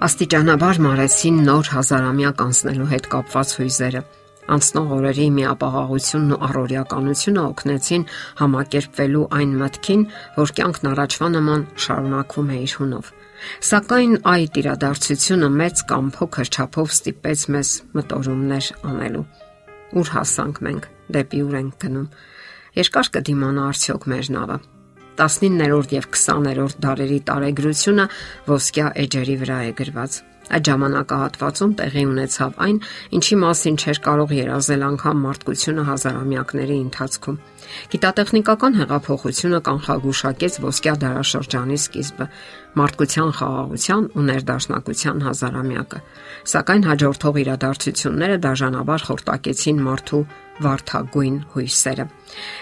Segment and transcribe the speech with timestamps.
[0.00, 4.00] աստիճանաբար մարեցին նոր հազարամյակ անցնելու հետ կապված հույզերը։
[4.54, 8.06] Անցնող օրերի միապաղաղությունն ու առօրյականությունը օգնեցին
[8.40, 10.06] համակերպվելու այն մտքին,
[10.40, 13.12] որ կյանքն առաջվա նման շարունակվում է իր հունով։
[13.68, 19.24] Սակայն այդ իրադարձությունը մեծ կամ փոքր չափով ստիպեց մեզ մտորումներ անելու։
[20.00, 22.12] Ուր հասանք մենք, դեպի ուր ենք գնում։
[22.80, 24.62] Երկար կդիմանա արդյոք մեր նավը։
[25.20, 28.10] 19-րդ եւ 20-րդ դարերի տարեգրությունը
[28.50, 30.20] ոսկյա էջերի վրա է գրված։
[30.50, 32.78] Այդ ժամանակահատվածում տեղի ունեցավ այն,
[33.16, 37.36] ինչի մասին չէր կարող երազել անգամ մարդկությունը հազարամյակների ընթացքում։
[37.92, 42.26] Գիտատեխնիկական հեղափոխությունը կանխագուշակեց ոսկյա դարաշրջանի սկիզբը,
[42.78, 45.98] մարդկության խաղաղության ու ներդաշնակության հազարամյակը։
[46.52, 50.22] Սակայն հաջորդող իրադարձությունները դաժանաբար խորտակեցին մարդու
[50.60, 52.06] վարթագույն հույսերը։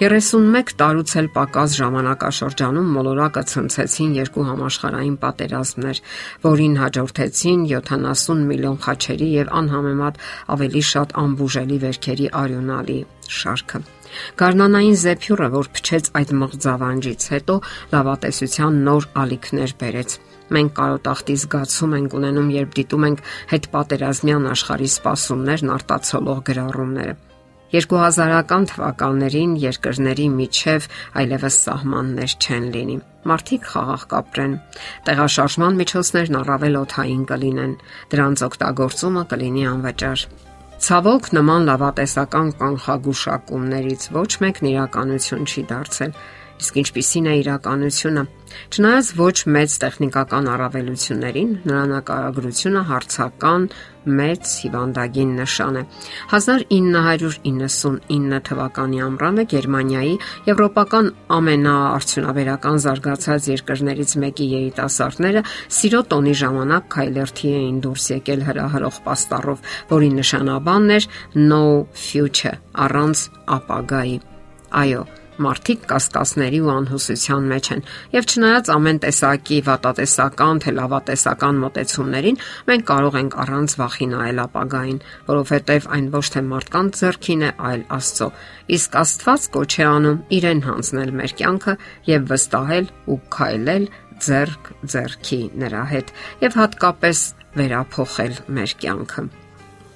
[0.00, 6.02] 31 տարուց էլ պակաս ժամանակաշրջանում մոլորակը ցնցեցին երկու համաշխարհային պատերազմներ,
[6.46, 10.20] որին հաջորդեցին 70 միլիոն խաչերի եւ անհամեմատ
[10.56, 13.00] ավելի շատ ամբուժելի վերքերի արյունալի
[13.40, 13.99] շարքը։
[14.40, 17.56] Գառնանային զեփյուռը, որ փչեց այդ մղձավանջից հետո,
[17.94, 20.18] լավատեսության նոր ալիքներ բերեց։
[20.50, 27.18] Մենք կարոտախտի զգացում ենք ունենում, երբ դիտում ենք հետ պատերազմյան աշխարհի սպասումներն արտացոլող գրառումները։
[27.70, 30.88] 2000-ական թվականներին երկրների միջև
[31.22, 32.96] այլևս սահմաններ չեն լինի։
[33.30, 34.58] Մարդիկ խաղաղ կապրեն։
[35.06, 37.74] Տեղաշարժման միջոցներն առավել օթային կլինեն։
[38.10, 40.30] Դրանց օգտագործումը կլինի անվճար։
[40.80, 46.14] Ցավոք նման լավատեսական կանխագուշակումներից ոչ մեկն իրականություն չի դարձել։
[46.60, 48.22] Իսկ ինչպիսին է իրականությունը։
[48.72, 53.68] Չնայած ոչ մեծ տեխնիկական առավելություններին, նրա նկարագրությունը հարցական
[54.06, 55.82] մեծ հիվանդագին նշան է։
[56.32, 60.14] 1999 թվականի ամռանը Գերմանիայի
[60.48, 65.44] եվրոպական ամենաարդյունաբերական զարգացած երկրներից մեկի երիտասարդները
[65.80, 71.08] սիրո տոնի ժամանակ քայլերթի էին դուրս եկել հրահրող պաստառով, որի նշանաբանն էր
[71.50, 71.62] no
[71.94, 72.56] future
[72.86, 73.26] առանց
[73.60, 74.16] ապագայի։
[74.80, 75.02] Այո,
[75.44, 77.82] մարդիկ կասկածների ու անհուսության մեջ են
[78.14, 82.40] եւ չնայած ամեն տեսակի վատատեսական թե լավատեսական մտեցումներին
[82.70, 85.00] մենք կարող ենք առանց վախի նայել ապագային
[85.30, 88.30] որովհետեւ այն ոչ թե մարդկանց ձեռքին է այլ Աստծո
[88.76, 91.76] իսկ Աստված կոչ է անում իրեն հանձնել մեր կյանքը
[92.10, 93.90] եւ վստահել ու քայլել
[94.20, 97.28] ձերք ձերքի նրա հետ եւ հատկապես
[97.60, 99.30] վերափոխել մեր կյանքը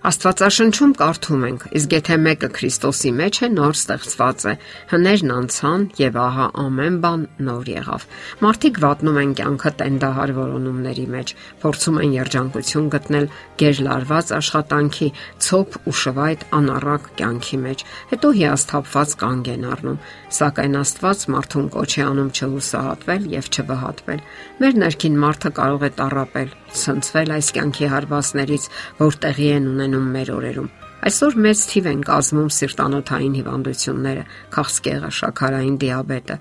[0.00, 1.64] Աստվածաշնչում կարդում ենք.
[1.76, 4.52] իսկ եթե մեկը Քրիստոսի մեջ է, նոր ստեղծված է։
[4.92, 8.06] Հներն անցան եւ ահա ամեն բան նոր եղավ։
[8.40, 13.26] Մարդիկ վատնում են կյանքը տենդահար որոնումների մեջ, փորձում են երջանկություն գտնել
[13.60, 15.08] գերլարված աշխատանքի,
[15.44, 17.84] ցոփ ու շվայտ անառակ կյանքի մեջ։
[18.16, 20.00] Հետո հիասթափված կանգ են առնում,
[20.40, 24.24] սակայն Աստված մարդուն կոչ է անում չհուսահատվել եւ չվհատվել։
[24.64, 26.50] Մեր ներքին մարդը կարող է տարապել,
[26.80, 28.64] ցնցվել այս կյանքի հարվածներից,
[29.00, 30.70] որ տեղի են ունենում մեր օրերում։
[31.00, 36.36] Այսօր մեծ թիվ են կազմում սիրտանոթային հիվանդությունները, քաղցկեղը, շաքարային դիաբետը։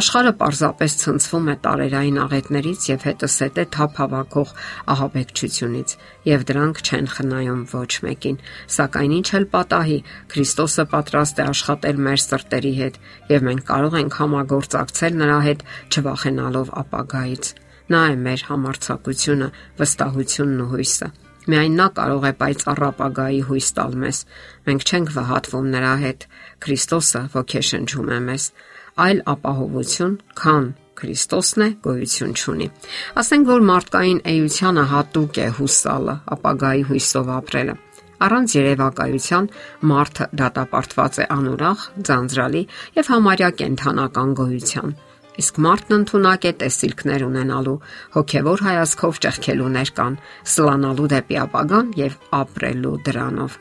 [0.00, 4.52] Աշխարհը պարզապես ցնցվում է տարերային աղետներից եւ հետսետ է թափ հավաքող
[4.94, 5.96] ահաբեկչությունից,
[6.28, 8.38] եւ դրանք չեն խնայում ոչ մեկին։
[8.76, 9.98] Սակայն ինչ էլ պատահի,
[10.34, 13.02] Քրիստոսը պատրաստ է աշխատել մեր սրտերի հետ
[13.32, 17.54] եւ մենք կարող ենք համագործակցել նրա հետ, չվախենալով ապագայից։
[17.94, 21.14] Նա է մեր համարցակությունը, վստահությունն ու հույսը։
[21.50, 24.20] Միայն նա կարող է պայծառապագայի հույս տալ մեզ։
[24.68, 26.24] Մենք չենք վհատվում նրա հետ։
[26.64, 28.48] Քրիստոսը ոգեշնչում է մեզ։
[29.04, 32.68] Այլ ապահովություն, քան Քրիստոսն է, գոյություն ունի։
[33.20, 37.74] Ասենք որ մարդկային էությանը հատուկ է հուսալը, ապագայի հույսով ապրելը։
[38.24, 39.48] Առանց երևակայության
[39.90, 42.62] մարդը դատապարտված է անուրախ, ձանձրալի
[43.00, 44.94] եւ համարյա կենթանական գոյության։
[45.34, 47.78] Իսկ մարդն ընդունակ է տեսիլքներ ունենալու,
[48.14, 50.18] հոգևոր հայացքով ճեղքելու ներկան,
[50.54, 53.56] սլանալու դեպի ապագան եւ ապրելու դրանով։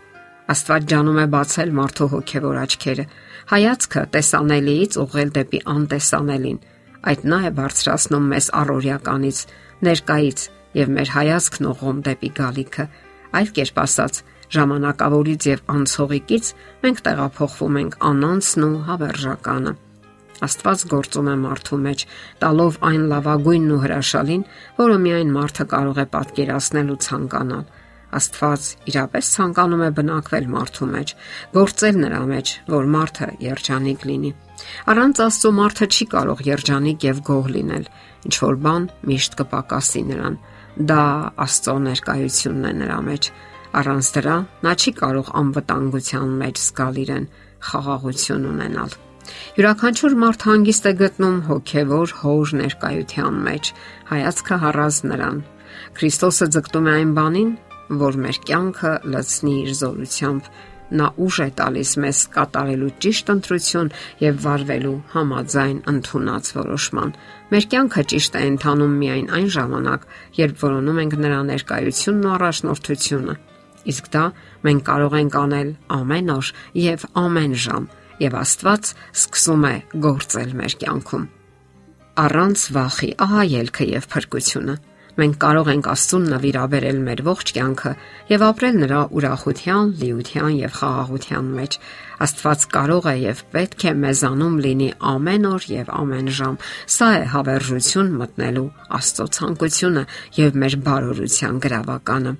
[0.54, 3.06] Աստված ջանում է բացել մարդու հոգևոր աչքերը,
[3.54, 6.60] հայացքը տեսանելիից ուղղել դեպի անտեսանելին։
[7.04, 9.40] Այդ նա է բարձրացնում մեզ առօրյականից,
[9.88, 10.46] ներկայից
[10.78, 12.86] եւ մեր հայացքն ուղղում դեպի գալիքը։
[13.34, 14.22] Այլ կերպ ասած,
[14.54, 16.54] ժամանակավորից եւ անցողիկից
[16.86, 19.74] մենք տեղափոխվում ենք անանցն ու հավերժականը։
[20.44, 22.06] Աստված գործում է մարդու մեջ,
[22.42, 24.44] տալով այն լավագույնն ու հրաշալին,
[24.80, 27.66] որը միայն մարդը կարող է պատկերացնել ու ցանկանալ։
[28.14, 31.14] Աստված իրապես ցանկանում է բնակվել մարդու մեջ,
[31.54, 34.32] գործել նրա մեջ, որ մարդը երջանիկ լինի։
[34.94, 37.88] Առանց Աստծո մարդը չի կարող երջանիկ եւ գոհ լինել։
[38.30, 40.38] Ինչ որ բան միշտ կպակասի նրան։
[40.94, 41.06] Դա
[41.46, 43.32] Աստծո ներկայությունն է նրա մեջ։
[43.82, 44.36] Առանց դրա
[44.68, 47.26] նա չի կարող անվտանգության մեջ զգալ իրեն,
[47.72, 49.02] խաղաղություն ունենալ։
[49.58, 53.72] Յուրաքանչյուր մարդ հանգիստ է գտնում հոգևոր հոր ներկայության մեջ,
[54.12, 55.40] հայացքը հառած նրան։
[55.98, 57.52] Քրիստոսը ձգտում է այն բանին,
[58.04, 60.52] որ մեր կյանքը լցնի իր զորությամբ
[60.94, 63.90] նա ուժ է տալիս մեզ կատարելու ճիշտ ընտրություն
[64.22, 67.16] եւ վարվելու համաձայն ընդունած որոշման։
[67.54, 70.06] Մեր կյանքը ճիշտ է ընթանում միայն այն ժամանակ,
[70.38, 73.36] երբ որոնում ենք նրա ներկայությունն ու առաջնորդությունը։
[73.94, 74.24] Իսկ դա
[74.64, 76.54] մենք կարող ենք անել ամեն օր
[76.84, 77.88] եւ ամեն ժամ,
[78.24, 78.94] եւ Աստված
[79.24, 79.76] սկսում է
[80.08, 81.30] գործել մեր կյանքում։
[82.24, 84.76] Առանց վախի, ահա ելքը եւ փրկությունը
[85.18, 87.92] մենք կարող ենք Աստծուն նվիրաբերել մեր ողջ կյանքը
[88.32, 91.78] եւ ապրել նրա ուրախության, լիության եւ խաղաղության մեջ։
[92.26, 96.58] Աստված կարող է եւ պետք է մեզանում լինի ամեն օր եւ ամեն ժամ։
[96.98, 98.66] Սա է հավերժություն մտնելու
[99.02, 100.08] Աստծո ցանկությունը
[100.40, 102.36] եւ մեր բարօրության գրավականը։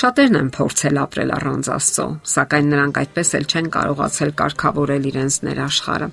[0.00, 6.08] Շատերն են փորձել ապրել առանց Աստծո, սակայն նրանք այդպես էլ չեն կարողացել կարգավորել իրենց ներաշխարը։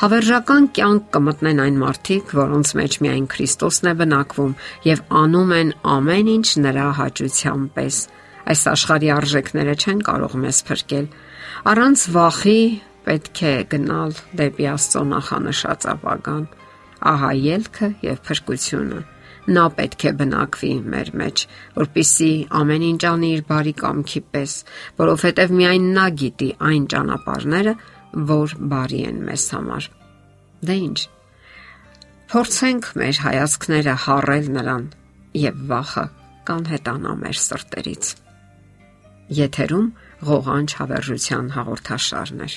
[0.00, 4.52] Հավերժական կյանք կմտնեն այն մարդիկ, որոնց մեջ միայն Քրիստոսն է բնակվում
[4.86, 7.98] եւ անում են ամեն ինչ նրա հաճության պես։
[8.46, 11.10] Այս աշխարհի արժեքները չեն կարող մեզ փրկել։
[11.72, 12.60] Առանց վախի
[13.06, 16.46] պետք է գնալ դեպի Աստծո նախանշած ապագան։
[17.12, 19.02] Ահա ելքը եւ փրկությունը
[19.46, 21.42] նա պետք է բնակվի մեր մեջ,
[21.76, 24.54] որpիսի ամեն ինչ անի իր բարի կամքի պես,
[25.00, 27.74] որովհետև միայն նա գիտի այն ճանապարհները,
[28.30, 29.88] որ բարի են մեզ համար։
[30.66, 31.00] Դե ինչ։
[32.26, 34.86] Փորձենք մեր հայացքները հառել նրան
[35.46, 36.06] եւ վախը
[36.46, 38.14] կանհետանա մեր սրտերից։
[39.36, 39.86] Եթերում
[40.26, 42.56] ղողանջ հավերժության հաղորդաշարներ։